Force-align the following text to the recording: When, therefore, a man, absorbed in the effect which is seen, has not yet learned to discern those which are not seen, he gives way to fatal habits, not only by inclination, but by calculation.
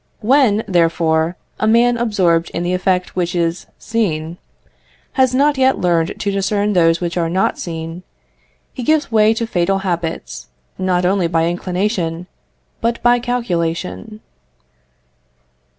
When, 0.21 0.63
therefore, 0.67 1.37
a 1.59 1.67
man, 1.67 1.95
absorbed 1.95 2.49
in 2.55 2.63
the 2.63 2.73
effect 2.73 3.15
which 3.15 3.35
is 3.35 3.67
seen, 3.77 4.39
has 5.11 5.35
not 5.35 5.59
yet 5.59 5.77
learned 5.77 6.15
to 6.21 6.31
discern 6.31 6.73
those 6.73 6.99
which 6.99 7.17
are 7.17 7.29
not 7.29 7.59
seen, 7.59 8.01
he 8.73 8.81
gives 8.81 9.11
way 9.11 9.35
to 9.35 9.45
fatal 9.45 9.77
habits, 9.85 10.47
not 10.79 11.05
only 11.05 11.27
by 11.27 11.45
inclination, 11.45 12.25
but 12.81 12.99
by 13.03 13.19
calculation. 13.19 14.21